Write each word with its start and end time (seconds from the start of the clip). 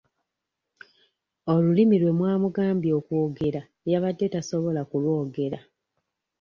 Olulimi 1.53 1.95
lwe 2.01 2.11
mwamugambye 2.17 2.91
okwogera 2.99 3.61
yabadde 3.91 4.25
tasobola 4.33 4.81
kulwogera. 4.89 5.59